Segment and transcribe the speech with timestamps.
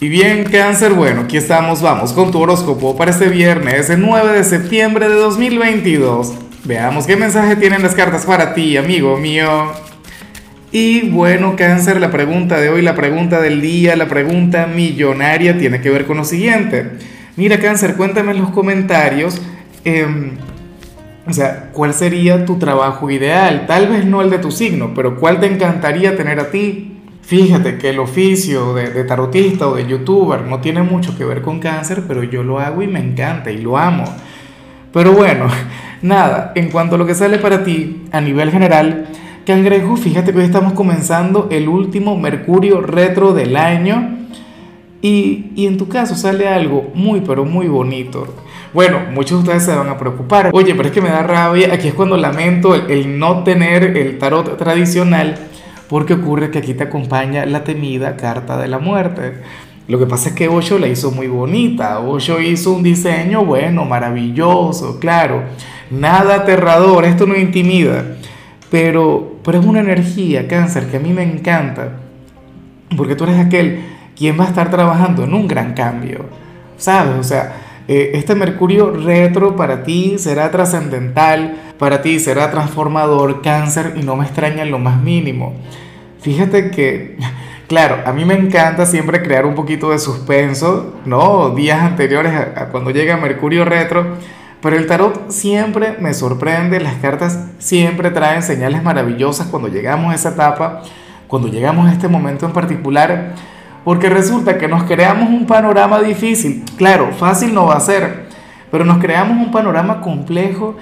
[0.00, 4.32] Y bien, cáncer, bueno, aquí estamos, vamos con tu horóscopo para este viernes, el 9
[4.32, 6.34] de septiembre de 2022.
[6.64, 9.70] Veamos qué mensaje tienen las cartas para ti, amigo mío.
[10.72, 15.80] Y bueno, cáncer, la pregunta de hoy, la pregunta del día, la pregunta millonaria tiene
[15.80, 16.90] que ver con lo siguiente.
[17.36, 19.40] Mira, cáncer, cuéntame en los comentarios,
[19.84, 20.32] em,
[21.24, 23.66] o sea, ¿cuál sería tu trabajo ideal?
[23.68, 26.93] Tal vez no el de tu signo, pero ¿cuál te encantaría tener a ti?
[27.26, 31.58] Fíjate que el oficio de, tarotista o de youtuber no tiene mucho que ver con
[31.58, 34.04] cáncer, pero yo lo hago y me encanta y lo amo.
[34.92, 35.46] Pero bueno,
[36.02, 39.06] nada, en cuanto a lo que sale para ti a nivel general,
[39.46, 44.18] cangrejo, fíjate que hoy estamos comenzando el último Mercurio retro del año
[45.00, 48.34] y, en tu caso sale algo muy, pero muy bonito.
[48.74, 50.50] Bueno, muchos de ustedes se van a preocupar.
[50.52, 54.18] Oye, pero es que me da rabia, aquí es cuando lamento el no tener el
[54.18, 55.38] tarot tradicional
[55.88, 59.34] porque ocurre que aquí te acompaña la temida carta de la muerte.
[59.86, 61.98] Lo que pasa es que Osho la hizo muy bonita.
[62.00, 65.42] Osho hizo un diseño bueno, maravilloso, claro.
[65.90, 68.16] Nada aterrador, esto no intimida.
[68.70, 71.98] Pero, pero es una energía, cáncer, que a mí me encanta.
[72.96, 73.80] Porque tú eres aquel
[74.16, 76.26] quien va a estar trabajando en un gran cambio.
[76.78, 77.14] ¿Sabes?
[77.18, 83.94] O sea, eh, este Mercurio retro para ti será trascendental, para ti será transformador, cáncer,
[83.96, 85.54] y no me extraña en lo más mínimo.
[86.20, 87.18] Fíjate que,
[87.68, 91.50] claro, a mí me encanta siempre crear un poquito de suspenso, ¿no?
[91.50, 94.16] Días anteriores a, cuando llega Mercurio retro,
[94.62, 100.14] pero el tarot siempre me sorprende, las cartas siempre traen señales maravillosas cuando llegamos a
[100.14, 100.80] esa etapa,
[101.28, 103.34] cuando llegamos a este momento en particular
[103.84, 106.64] porque resulta que nos creamos un panorama difícil.
[106.76, 108.24] Claro, fácil no va a ser,
[108.70, 110.76] pero nos creamos un panorama complejo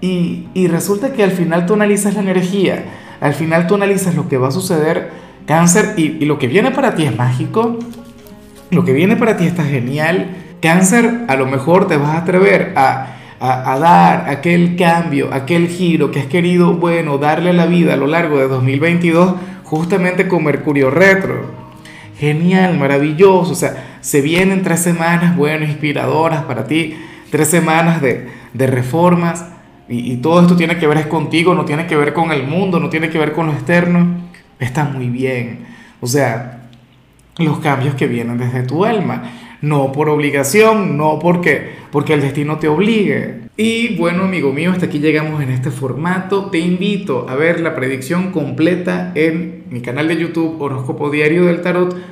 [0.00, 2.84] y, resulta que al final tú analizas la energía,
[3.20, 5.10] al final tú analizas lo que va a suceder,
[5.46, 7.78] cáncer, y, lo que viene para ti es mágico,
[8.70, 10.36] lo que viene para ti está genial.
[10.60, 16.10] Cáncer, a lo mejor te vas a atrever a, a, dar aquel cambio, aquel giro
[16.10, 20.44] que has querido, bueno, darle a la vida a lo largo de 2022, justamente con
[20.44, 21.61] Mercurio retro
[22.22, 23.50] genial, maravilloso.
[23.50, 26.94] O sea, se vienen tres semanas, bueno, inspiradoras para ti,
[27.30, 29.44] tres semanas de, reformas.
[29.88, 32.78] Y, todo esto tiene que ver es contigo, no tiene que ver con el mundo,
[32.78, 34.06] no tiene que ver con lo externo.
[34.60, 35.66] Está muy bien.
[36.00, 36.68] O sea,
[37.38, 39.24] los cambios que vienen desde tu alma.
[39.60, 43.42] No por obligación, no porque, porque el destino te obligue.
[43.56, 46.46] Y bueno, amigo mío, hasta aquí llegamos en este formato.
[46.46, 51.62] Te invito a ver la predicción completa en mi canal de YouTube Horóscopo Diario del
[51.62, 52.11] Tarot